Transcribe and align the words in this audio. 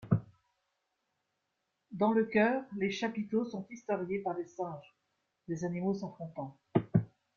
Dans 1.91 2.11
le 2.11 2.25
chœur, 2.25 2.63
les 2.75 2.89
chapiteaux 2.89 3.45
sont 3.45 3.67
historiés 3.69 4.17
par 4.23 4.33
des 4.35 4.47
singes, 4.47 4.95
des 5.47 5.63
animaux 5.63 5.93
s'affrontant. 5.93 6.57